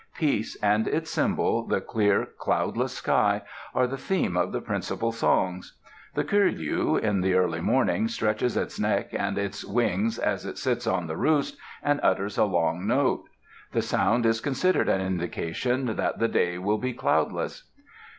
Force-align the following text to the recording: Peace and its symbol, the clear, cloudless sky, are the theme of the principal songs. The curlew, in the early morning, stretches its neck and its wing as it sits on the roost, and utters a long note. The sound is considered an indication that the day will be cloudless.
Peace 0.17 0.55
and 0.63 0.87
its 0.87 1.11
symbol, 1.11 1.67
the 1.67 1.79
clear, 1.79 2.29
cloudless 2.39 2.91
sky, 2.93 3.43
are 3.75 3.85
the 3.85 3.99
theme 3.99 4.35
of 4.35 4.51
the 4.51 4.59
principal 4.59 5.11
songs. 5.11 5.77
The 6.15 6.23
curlew, 6.23 6.97
in 6.97 7.21
the 7.21 7.35
early 7.35 7.61
morning, 7.61 8.07
stretches 8.07 8.57
its 8.57 8.79
neck 8.79 9.09
and 9.13 9.37
its 9.37 9.63
wing 9.63 10.11
as 10.23 10.43
it 10.43 10.57
sits 10.57 10.87
on 10.87 11.05
the 11.05 11.17
roost, 11.17 11.55
and 11.83 11.99
utters 12.01 12.39
a 12.39 12.45
long 12.45 12.87
note. 12.87 13.25
The 13.73 13.83
sound 13.83 14.25
is 14.25 14.41
considered 14.41 14.89
an 14.89 15.01
indication 15.01 15.85
that 15.95 16.17
the 16.17 16.27
day 16.27 16.57
will 16.57 16.79
be 16.79 16.93
cloudless. 16.93 17.69